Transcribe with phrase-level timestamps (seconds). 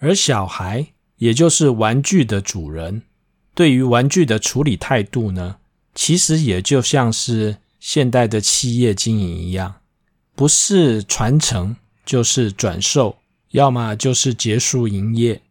[0.00, 3.02] 而小孩，也就是玩具的主人，
[3.54, 5.56] 对于玩具的处理态度呢，
[5.94, 9.74] 其实也就像是现代的企业经营一样，
[10.34, 11.76] 不是传承
[12.06, 13.18] 就是转售，
[13.50, 15.42] 要么就是结束营业。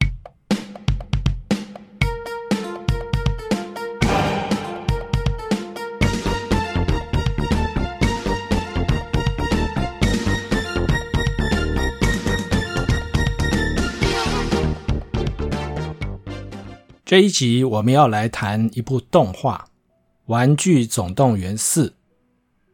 [17.10, 19.68] 这一集我们要来谈一部动画
[20.28, 21.86] 《玩具总动员4》。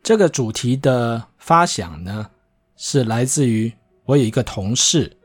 [0.04, 2.30] 这个主题的发想呢，
[2.76, 3.72] 是来自于
[4.04, 5.16] 我有一个同事，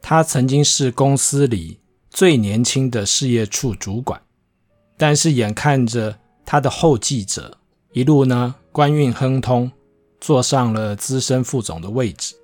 [0.00, 4.22] 他曾经是公司里最年轻的事业处主管，
[4.96, 7.58] 但是眼看着他的后继者
[7.90, 9.68] 一路呢官运亨通，
[10.20, 12.36] 坐上了资深副总的位置，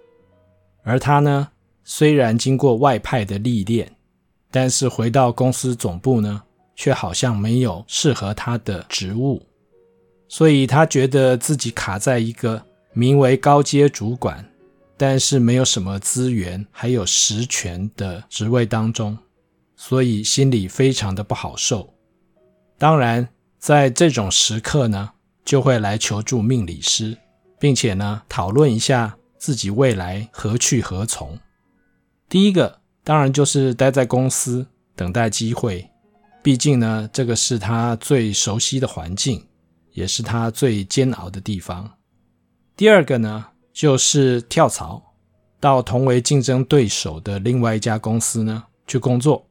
[0.83, 1.51] 而他呢
[1.85, 3.95] 虽然经过外派的历练。
[4.51, 6.43] 但是回到公司总部呢，
[6.75, 9.47] 却好像没有适合他的职务，
[10.29, 12.61] 所以他觉得自己卡在一个
[12.93, 14.45] 名为高阶主管，
[14.97, 19.17] 但是没有什么资源还有实权的职位当中，
[19.77, 21.95] 所以心里非常的不好受。
[22.77, 23.29] 当然，
[23.59, 25.13] 在这种时刻呢，
[25.45, 27.17] 就会来求助命理师，
[27.61, 31.39] 并且呢，讨论一下自己未来何去何从。
[32.29, 32.80] 第一个。
[33.03, 35.89] 当然就是待在公司等待机会，
[36.43, 39.45] 毕竟呢，这个是他最熟悉的环境，
[39.93, 41.91] 也是他最煎熬的地方。
[42.77, 45.03] 第二个呢，就是跳槽
[45.59, 49.47] 到同为竞争对手的另外一家公司呢去工作。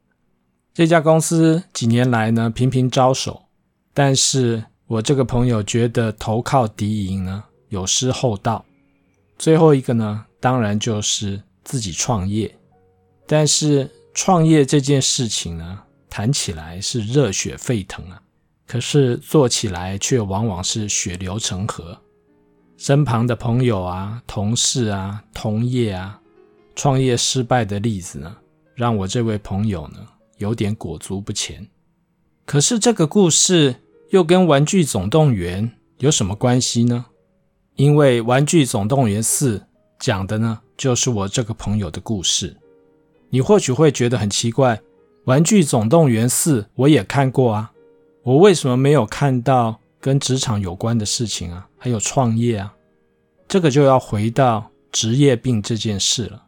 [0.73, 3.44] 这家公司几年来呢频频招手，
[3.94, 8.64] 但是我这个朋友觉得投靠敌营呢有失厚道。
[9.38, 12.55] 最后一个呢，当然就是自己创业。
[13.31, 18.19] 但是创业这件事情呢，谈起来是热血沸腾啊，
[18.66, 21.95] 可是做起来却往往是血流成河。
[22.76, 26.20] 身旁的朋友啊、同事啊、同业啊，
[26.76, 28.36] 创业失败的例子呢，
[28.73, 29.99] 让我这位朋友呢
[30.37, 31.67] 有点裹足不前。
[32.48, 33.75] 可是这个故事
[34.09, 35.67] 又跟《玩具总动员》
[35.99, 37.05] 有什么关系呢？
[37.75, 39.59] 因为《玩具总动员4》
[39.99, 42.58] 讲的呢，就是我这个朋友的故事。
[43.30, 44.76] 你或许会觉得很奇怪，
[45.26, 47.72] 《玩具总动员4》我也看过啊，
[48.23, 51.67] 我为什么没有看到跟职场有关的事情啊？
[51.78, 52.73] 还有创业啊？
[53.48, 56.44] 这个就要回到职业病这件事了。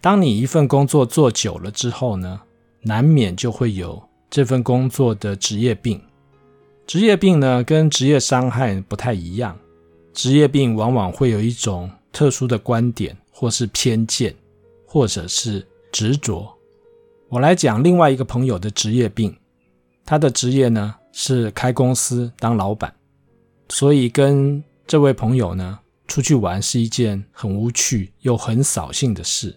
[0.00, 2.40] 当你一份工作做久了之后呢，
[2.82, 4.00] 难免就会有
[4.30, 6.00] 这份工作的职业病。
[6.86, 9.58] 职业病呢，跟职业伤害不太一样。
[10.12, 14.32] 职业病往往会有一种特殊的观点，或是偏见，
[14.86, 15.66] 或者是。
[15.92, 16.56] 执着，
[17.28, 19.36] 我来讲另外一个朋友的职业病。
[20.04, 22.94] 他的职业呢是开公司当老板，
[23.68, 29.56] 所以跟这位朋友呢出去玩是一件很无趣又很扫兴的事。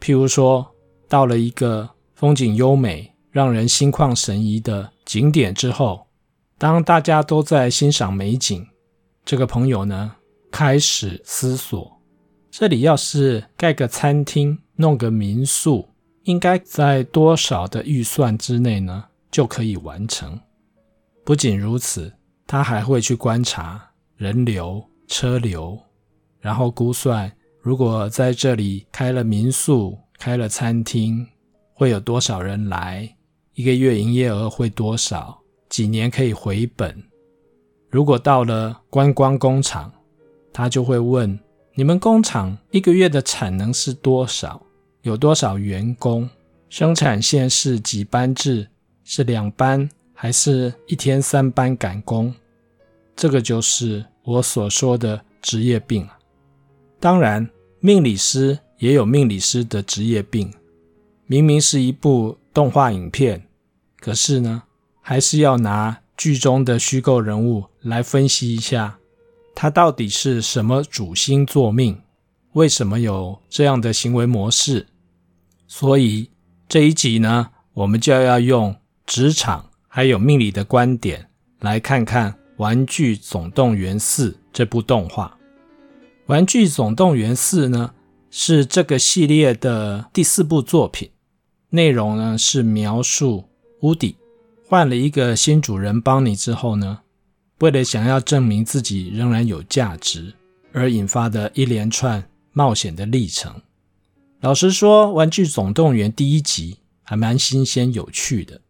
[0.00, 0.66] 譬如说，
[1.08, 6.06] 到了一个风景优美、让人心旷神怡的景点之后，
[6.56, 8.66] 当大家都在欣赏美景，
[9.24, 10.16] 这个朋友呢
[10.50, 12.00] 开始思索：
[12.50, 14.58] 这里要是盖个餐厅。
[14.80, 15.88] 弄个民宿，
[16.22, 19.06] 应该在多少的预算之内呢？
[19.28, 20.38] 就可以完成。
[21.24, 22.12] 不仅如此，
[22.46, 25.76] 他还会去观察人流、车流，
[26.40, 27.30] 然后估算
[27.60, 31.26] 如果在这里开了民宿、开了餐厅，
[31.74, 33.16] 会有多少人来，
[33.54, 37.02] 一个月营业额会多少，几年可以回本。
[37.90, 39.92] 如果到了观光工厂，
[40.52, 41.38] 他就会问：
[41.74, 44.62] 你们工厂一个月的产能是多少？
[45.08, 46.28] 有多少员工？
[46.68, 48.68] 生产线是几班制？
[49.04, 52.34] 是两班还是一天三班赶工？
[53.16, 56.06] 这个就是我所说的职业病。
[57.00, 57.48] 当然，
[57.80, 60.52] 命理师也有命理师的职业病。
[61.26, 63.42] 明明是一部动画影片，
[63.98, 64.64] 可是呢，
[65.00, 68.98] 还是要拿剧中的虚构人物来分析一下，
[69.54, 71.98] 他到底是什么主星坐命？
[72.52, 74.86] 为什么有这样的行为模式？
[75.70, 76.30] 所以
[76.66, 78.74] 这一集呢，我们就要用
[79.04, 81.28] 职场还有命理的观点
[81.60, 85.36] 来看看《玩具总动员4》这部动画。
[86.26, 87.92] 《玩具总动员4》呢，
[88.30, 91.10] 是这个系列的第四部作品，
[91.68, 93.48] 内容呢是描述
[93.82, 94.16] 乌迪
[94.66, 97.00] 换了一个新主人邦尼之后呢，
[97.60, 100.32] 为了想要证明自己仍然有价值
[100.72, 103.60] 而引发的一连串冒险的历程。
[104.40, 108.60] 老实说，《玩具总动员》第一集还蛮新鲜有趣的，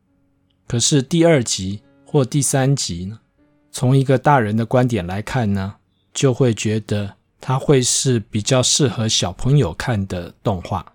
[0.66, 3.20] 可是第二集或第三集呢，
[3.70, 5.74] 从一个大人的观点来看呢，
[6.14, 10.94] 就会觉得它会是比较适合小朋友看的动画。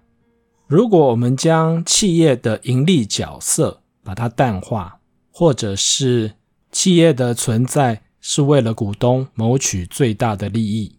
[0.65, 4.99] 如果我们将企业的盈利角色把它淡化，
[5.31, 6.33] 或者是
[6.71, 10.97] 企业的存在是为了股东谋取最大的利益，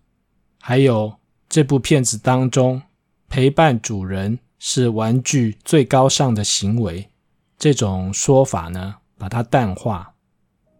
[0.60, 1.14] 还有
[1.48, 2.80] 这部片子当中
[3.34, 7.10] 陪伴主人是玩具最高尚的行为，
[7.58, 10.14] 这种说法呢，把它淡化，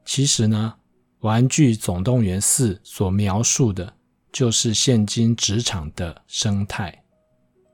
[0.05, 0.75] 其实呢，
[1.27, 3.95] 《玩具总动员四》所描述的
[4.31, 7.03] 就是现今职场的生态，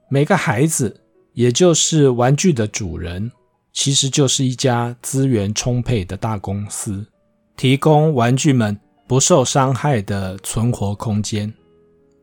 [0.08, 1.02] 每个孩子。
[1.34, 3.30] 也就是玩具的主人，
[3.74, 7.06] 其实就是一家资源充沛的大公司，
[7.54, 11.52] 提供玩具们不受伤害的存活空间。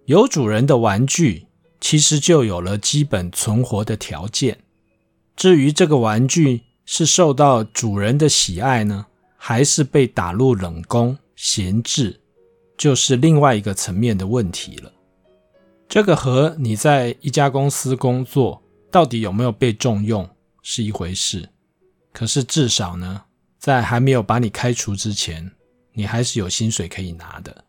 [0.05, 1.46] 有主人的玩具，
[1.79, 4.59] 其实就有了基本存活的条件。
[5.35, 9.05] 至于这个玩具是受到主人的喜爱呢，
[9.37, 12.19] 还是被打入冷宫闲置，
[12.77, 14.91] 就是另外一个层面的问题了。
[15.87, 20.29] 这个和你在一家公司工作，到底有没有被重用
[20.61, 21.49] 是一回事，
[22.11, 23.23] 可是至少呢，
[23.59, 25.51] 在还没有把你开除之前，
[25.93, 27.63] 你还是有薪水可以拿的。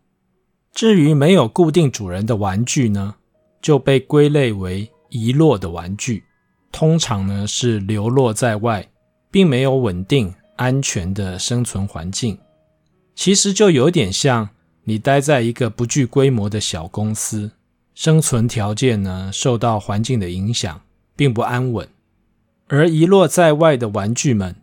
[0.73, 3.15] 至于没有固定主人的玩具呢，
[3.61, 6.23] 就被归类为遗落的玩具，
[6.71, 8.89] 通常呢是流落在外，
[9.29, 12.37] 并没有稳定安全的生存环境。
[13.15, 14.49] 其实就有点像
[14.83, 17.51] 你待在一个不具规模的小公司，
[17.93, 20.81] 生存条件呢受到环境的影响。
[21.19, 21.89] 并不安稳，
[22.69, 24.55] 而遗落在外的玩具们，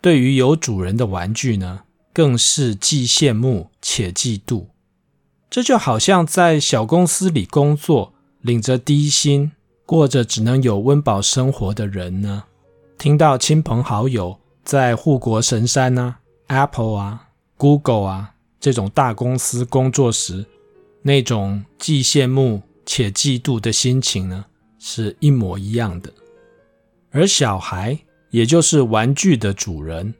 [0.00, 1.80] 对于有主人的玩具呢，
[2.12, 4.66] 更是既羡慕且嫉妒。
[5.50, 8.13] 这就好像在小公司里工作，
[8.44, 9.50] 领着低薪，
[9.86, 12.44] 过着只能有温饱生活的人呢，
[12.98, 16.18] 听到亲朋好友在护国神山啊、
[16.48, 20.44] Apple 啊、Google 啊这种大公司工作时，
[21.00, 24.44] 那种既羡慕且嫉妒的心情呢，
[24.78, 26.12] 是一模一样的，
[27.12, 27.98] 而小孩，
[28.28, 30.12] 也就是玩具的主人，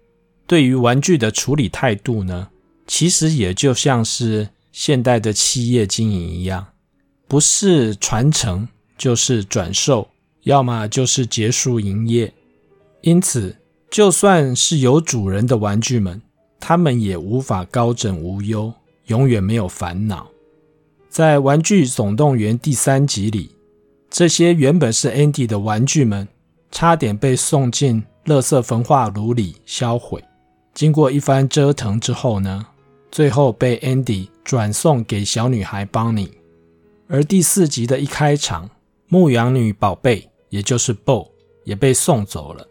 [0.46, 2.48] 对于玩具的处理态度呢，
[2.86, 6.66] 其实也就像是现代的企业经营一样，
[7.34, 10.06] 不是传承就是转售，
[10.44, 12.32] 要么就是结束营业。
[13.00, 13.56] 因此，
[13.90, 16.22] 就算是有主人的玩具们，
[16.60, 18.72] 他们也无法高枕无忧，
[19.06, 20.28] 永远没有烦恼。
[21.08, 23.50] 在《玩具总动员》第三集里。
[24.08, 26.28] 这些原本是 Andy 的玩具们，
[26.70, 30.22] 差点被送进垃圾焚化炉里销毁。
[30.72, 32.64] 经过一番折腾之后呢，
[33.10, 36.30] 最后被 Andy 转送给小女孩邦妮。
[37.08, 38.70] 而第四集的一开场，
[39.08, 41.30] 牧羊女宝贝，也就是 Bo，
[41.64, 42.66] 也被送走了。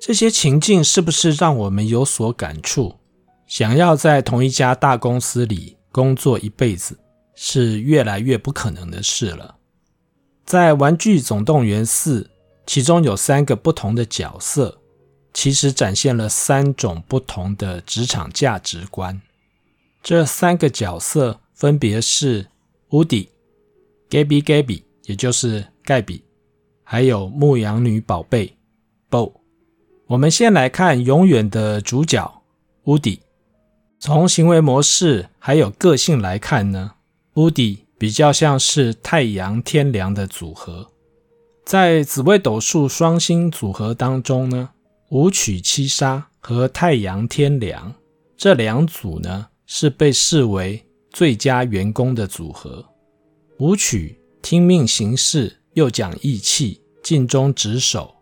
[0.00, 2.96] 这些情境是不是让我们有所感触？
[3.46, 6.98] 想要在同一家大公司里工作一辈子，
[7.34, 9.56] 是越来越不可能的事了。
[10.44, 12.22] 在《玩具总动员四》，
[12.66, 14.80] 其中有三个不同的角色，
[15.32, 19.22] 其实展现了三种不同的职场价值观。
[20.02, 22.48] 这三个角色分别是
[22.90, 23.28] Woody、
[24.12, 26.22] Gaby Gaby，也就是盖比，
[26.84, 28.54] 还有牧羊女宝贝
[29.08, 29.32] Bo。
[30.06, 32.42] 我们先来看永远的主角
[32.84, 33.20] Woody。
[33.98, 36.92] 从行为模式还有个性来看呢
[37.32, 37.78] ，Woody。
[37.98, 40.90] 比较像是太阳天梁的组合，
[41.64, 44.70] 在紫微斗数双星组合当中呢，
[45.10, 47.94] 武曲七杀和太阳天梁
[48.36, 52.84] 这两组呢是被视为最佳员工的组合。
[53.62, 58.16] 武曲听命行事，又讲义气，尽忠职守；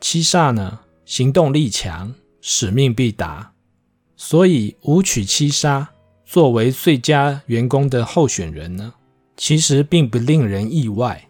[0.00, 3.52] 七煞呢行动力强，使命必达。
[4.16, 5.90] 所以武曲七杀
[6.24, 8.94] 作为最佳员工的候选人呢，
[9.36, 11.28] 其实并不令人意外。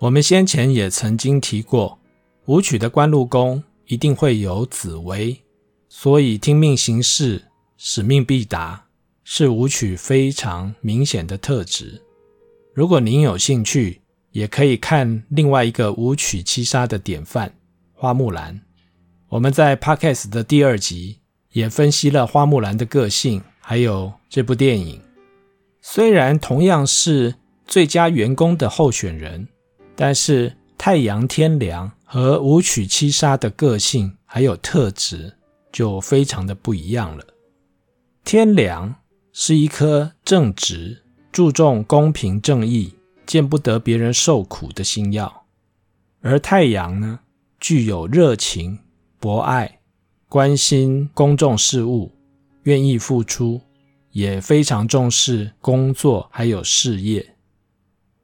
[0.00, 1.98] 我们先前也曾经提过，
[2.44, 5.40] 武曲的官禄宫一定会有紫薇，
[5.88, 7.42] 所以听命行事、
[7.78, 8.84] 使命必达
[9.22, 12.02] 是武曲非常明显的特质。
[12.74, 14.02] 如果您有兴趣，
[14.32, 17.54] 也可以看另外一个武曲七杀的典范——
[17.94, 18.60] 花木兰。
[19.28, 21.20] 我们在 Podcast 的第二集
[21.52, 25.00] 也分析了花木兰的个性，还有这部电影。
[25.80, 29.46] 虽然同样是最佳员工的候选人，
[29.94, 35.32] 但是太阳天梁和武曲七杀的个性还有特质
[35.70, 37.24] 就非常的不一样了。
[38.24, 38.96] 天梁
[39.32, 41.03] 是一颗正直、
[41.34, 42.94] 注重公平正义、
[43.26, 45.32] 见不得别人受苦的星曜，
[46.20, 47.18] 而太阳呢，
[47.58, 48.78] 具有热情、
[49.18, 49.80] 博爱、
[50.28, 52.12] 关心公众事务、
[52.62, 53.60] 愿意付出，
[54.12, 57.34] 也非常重视工作还有事业。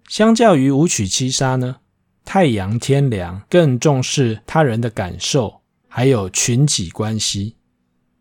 [0.06, 1.78] 相较于武曲七杀呢，
[2.24, 7.56] 太阳天梁更重视他人的感受，还有群体关系，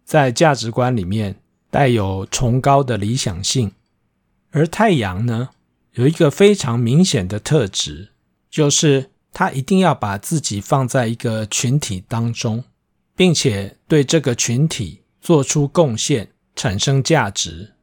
[0.03, 3.71] 在价值观里面带有崇高的理想性。
[4.51, 5.49] 而太阳呢，
[5.93, 8.09] 有一个非常明显的特质，
[8.49, 12.63] 就是他一定要把自己放在一个群体当中，
[13.15, 17.75] 并且对这个群体做出贡献，产生价值，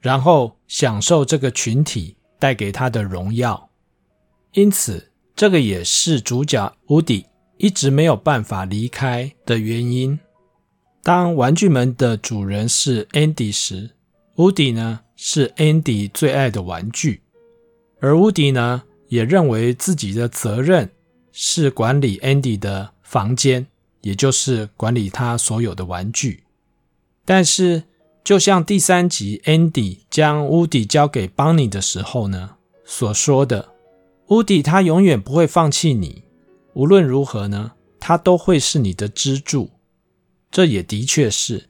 [0.00, 3.70] 然后享受这个群体带给他的荣耀。
[4.52, 7.26] 因此，这个也是主角乌迪
[7.58, 10.18] 一直没有办法离开的原因。
[11.02, 13.90] 当玩具们的主人是 Andy 时，
[14.36, 17.22] 乌迪呢，是 Andy 最爱的玩具。
[18.00, 20.90] 而乌迪呢，也认为自己的责任
[21.32, 23.66] 是管理 Andy 的房间，
[24.02, 26.44] 也就是管理他所有的玩具。
[27.24, 27.84] 但是，
[28.22, 33.70] 就像第三集 Andy 将乌迪交给邦尼的时候呢，所说的，
[34.28, 36.24] 乌迪他永远不会放弃你，
[36.74, 39.70] 无论如何呢，他都会是你的支柱。
[40.50, 41.68] 这也的确是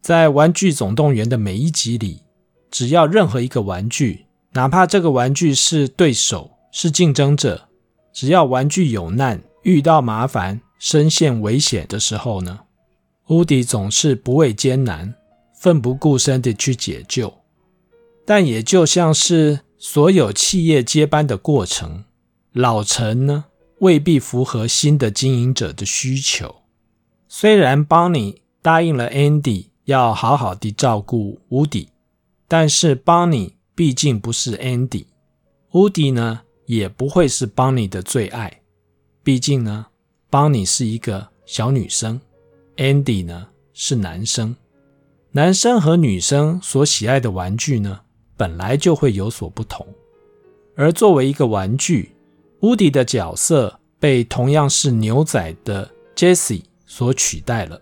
[0.00, 2.22] 在《玩具总动员》的每一集里，
[2.76, 4.26] 只要任何一个玩具。
[4.52, 7.68] 哪怕这个玩具是对手，是竞争者，
[8.12, 12.60] 只要玩具有难、遇到麻烦、身陷危险的时候呢，
[13.28, 15.14] 乌迪总是不畏艰难、
[15.58, 17.32] 奋不顾身地去解救。
[18.26, 22.04] 但也就像是所有企业接班的过程，
[22.52, 23.46] 老臣呢
[23.78, 26.56] 未必符合新的经营者的需求。
[27.26, 31.88] 虽然邦尼答应了 Andy 要好好地照顾乌迪，
[32.48, 33.56] 但是邦尼。
[33.76, 38.62] 毕竟不是 Andy，Woody 呢也不会是邦尼的最爱。
[39.22, 39.88] 毕竟呢，
[40.30, 42.18] 邦尼是一个小女生
[42.78, 44.56] ，Andy 呢是男生。
[45.32, 48.00] 男生和女生所喜爱的玩具呢，
[48.34, 49.86] 本来就会有所不同。
[50.74, 52.16] 而作为一个玩具
[52.62, 57.78] ，，Woody 的角色被同样是牛仔的 Jessie 所取代了。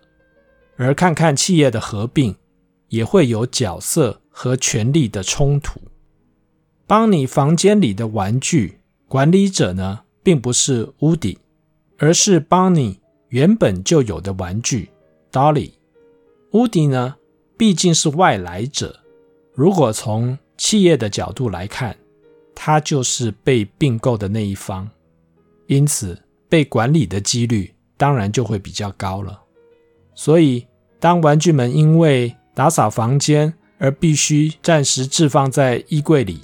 [0.76, 2.34] 而看看企业的合并，
[2.88, 5.80] 也会有角色和权力的冲突。
[6.86, 11.38] 邦尼房间里的玩具管理者呢，并不是乌迪，
[11.96, 14.90] 而是邦尼原本就有的玩具
[15.30, 15.70] Dolly。
[16.50, 17.14] 乌迪呢，
[17.56, 19.00] 毕竟是外来者，
[19.54, 21.96] 如果从企业的角度来看，
[22.54, 24.90] 他就是被并购的那一方，
[25.68, 29.40] 因此被管理的几率当然就会比较高了。
[30.14, 30.66] 所以，
[31.00, 33.52] 当玩具们因为打扫房间
[33.84, 36.40] 而必须暂时置放在衣柜里。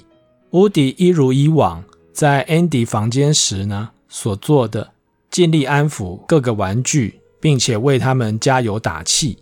[0.51, 1.83] 乌迪一如以往
[2.13, 4.91] 在 Andy 房间时呢，所做的，
[5.31, 9.39] 尽力安抚各个玩具，并且为他们加油打气。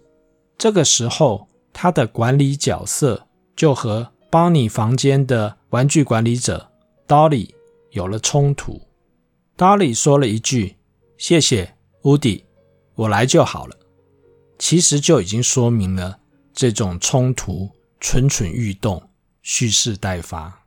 [0.57, 6.71] 这个时候，他的管理角色就和邦尼房间的玩具管理者
[7.05, 7.49] Dolly
[7.91, 8.81] 有了冲突。
[9.57, 10.77] Dolly 说了一句
[11.19, 12.45] ：“谢谢，乌迪，
[12.95, 13.75] 我来就好了。”
[14.57, 16.19] 其实就已经说明了
[16.53, 19.09] 这种冲突蠢蠢欲动，
[19.41, 20.65] 蓄势待发。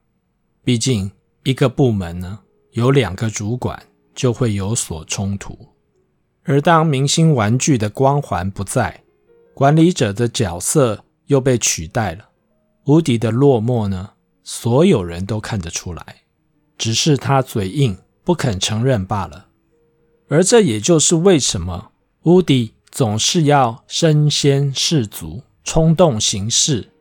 [0.62, 1.10] 毕竟，
[1.44, 2.40] 一个部门呢，
[2.72, 3.82] 有两个主管
[4.14, 5.58] 就会有所冲突。
[6.44, 9.02] 而当明星玩具的光环不在，
[9.54, 12.28] 管理者的角色又被取代了，
[12.84, 14.10] 乌迪的落寞呢，
[14.42, 16.22] 所有人都看得出来，
[16.76, 19.48] 只是他嘴硬不肯承认罢了。
[20.28, 26.91] 而这也就是为什么乌迪总是要身先士卒、冲动行事，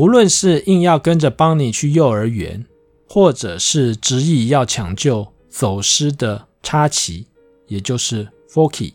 [0.00, 2.66] 无论是硬要跟着邦尼去幼儿园。
[3.12, 7.26] 或者是执意要抢救走失的插旗，
[7.66, 8.92] 也就是 Forky。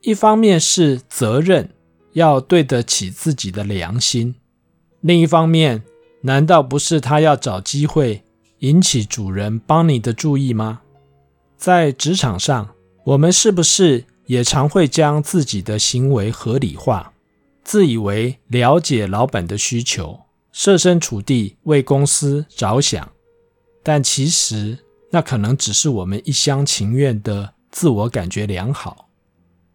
[0.00, 1.68] 一方面是责任
[2.12, 4.36] 要对得起自己的良心，
[5.00, 5.82] 另一方面，
[6.20, 8.22] 难道不是他要找机会
[8.60, 10.82] 引起主人邦尼的注意吗？
[11.56, 12.68] 在职场上，
[13.06, 17.12] 我们是不是也常会将自己的行为合理化，
[17.64, 20.20] 自以为了解老板的需求，
[20.58, 23.12] 设身处地为公司着想？
[23.84, 24.76] 但其实，
[25.12, 29.08] 那可能只是我们一厢情愿的自我感觉良好。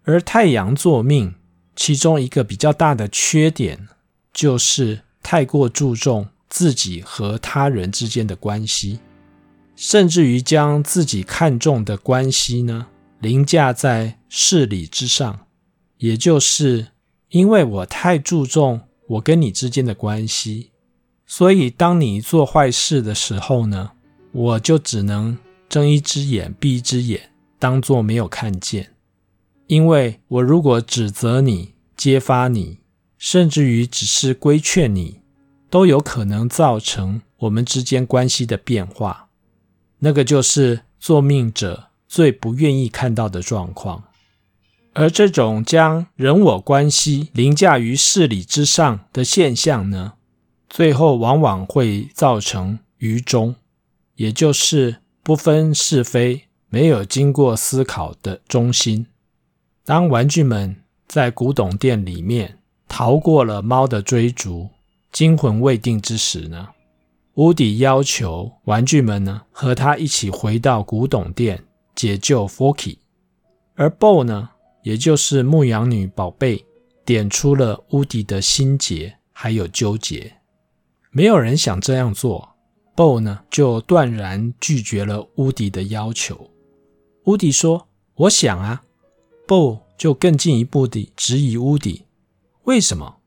[0.04, 1.36] 而太阳坐命，
[1.74, 3.88] 其中一个比较大的缺点，
[4.34, 9.00] 就是太过注重自己和他人之间的关系，
[9.78, 12.88] 甚至于将自己看重的关系呢，
[13.22, 15.48] 凌驾在事理之上。
[16.00, 16.88] 也就是
[17.30, 20.72] 因为我太注重我跟你之间的关系，
[21.36, 23.94] 所以当你做坏事的时候呢，
[24.32, 25.36] 我就只能
[25.68, 28.92] 睁一只眼闭一只眼，当作没有看见，
[29.66, 32.78] 因为我如果指责你、揭发你，
[33.18, 35.22] 甚至于只是规劝你，
[35.72, 39.30] 都有可能造成我们之间关系的变化。
[40.02, 44.04] 那个就是作命者最不愿意看到的状况。
[44.94, 50.14] 而这种将人我关系凌驾于事理之上的现象呢，
[50.76, 53.54] 最后往往会造成愚忠，
[54.16, 56.46] 也就是不分是非。
[56.68, 59.06] 没有经过思考的忠心。
[59.86, 60.76] 当玩具们
[61.08, 64.68] 在古董店里面逃过了猫的追逐，
[65.12, 66.70] 惊魂未定之时呢，
[67.36, 71.64] 乌迪要求玩具们呢和他一起回到古董店
[71.94, 72.98] 解救 Forky，
[73.76, 74.50] 而 Bo 呢，
[74.82, 76.66] 也就是牧羊女宝贝，
[77.06, 80.38] 点出了乌迪的心结还有纠结。
[81.16, 82.56] 没有人想这样做
[82.96, 86.50] ，Bo 呢就断然拒绝了乌迪的要求。
[87.26, 88.84] 乌迪说：“我想啊。
[89.48, 92.06] ”Bo 就更进一步地质疑乌迪
[92.66, 93.18] ：“为什么？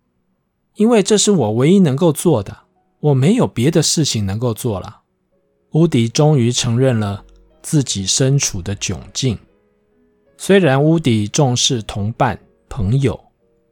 [0.74, 2.64] 因为这是我唯一能够做的，
[2.98, 5.02] 我没有别的事情能够做了。”
[5.72, 7.24] 乌迪终于承认了
[7.62, 9.38] 自己身处的窘境。
[10.36, 12.36] 虽然乌迪重视同伴、
[12.68, 13.18] 朋友，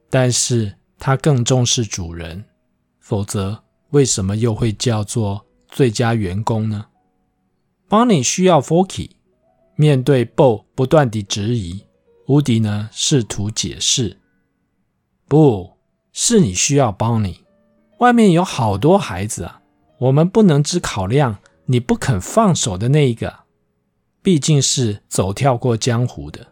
[0.08, 2.44] 但是他更重视主人。
[3.00, 3.63] 否则，
[3.94, 6.86] 为什么又会叫做最佳员工呢
[7.88, 9.10] ？Bonnie 需要 Forky。
[9.76, 11.84] 面对 Bo 不断的质疑，
[12.26, 14.18] 乌迪呢试图解释
[15.28, 15.74] ：“不
[16.12, 17.38] 是你需要 Bonnie，
[17.98, 19.62] 外面有好多孩子啊，
[19.98, 23.44] 我们不能只考量你不肯放手的那一个。
[24.22, 26.48] 毕竟是走跳过江湖的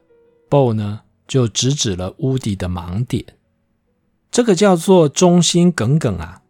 [0.49, 3.25] Bo 呢，就直指了乌迪的盲点。
[4.31, 6.42] 这个叫做忠心耿耿啊，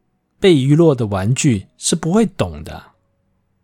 [0.43, 2.83] 被遗落的玩具是不会懂的。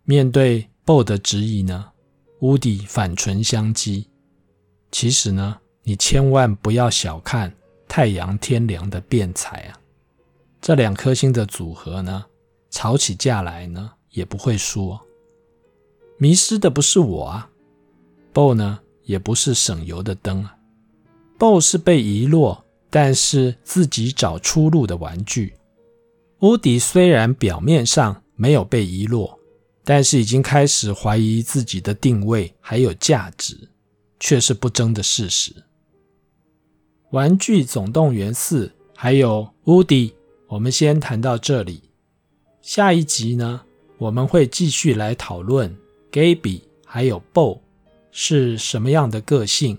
[0.05, 1.91] 面对 Bo 的质疑呢？”
[2.39, 4.05] 乌迪反唇相讥
[4.89, 7.53] ：“其实呢，你千万不要小看
[7.85, 9.77] 太阳天梁的辩才啊！
[10.61, 12.25] 这两颗星的组合呢，
[12.69, 14.97] 吵起架来呢，也不会输。
[16.17, 17.49] 迷失的不是我啊
[18.33, 20.55] ，Bo 呢，也不是省油的灯啊。
[21.37, 25.53] Bo 是被遗落，但是自己找出路的玩具。
[26.39, 29.37] 乌迪虽然表面上没有被遗落。”
[29.81, 33.57] 但是已经开始怀疑自己的定位还有价值，
[34.19, 35.51] 却是不争的事实。
[37.09, 40.13] 《玩具总动员四》还有乌迪，
[40.45, 41.81] 我们先谈到这里。
[42.61, 43.61] 下一集呢，
[43.97, 45.75] 我们会继续来讨论
[46.11, 47.61] Gabby 还有 Bo
[48.11, 49.75] 是什么样的个性，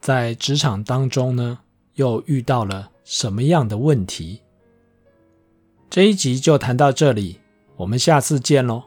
[0.00, 1.58] 在职场当中呢，
[1.94, 4.40] 又遇到了什么样的问题。
[5.90, 7.38] 这一集就谈到这里，
[7.76, 8.82] 我们下次见喽。